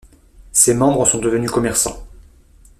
[0.51, 2.03] Ces membres sont devenus commerçants.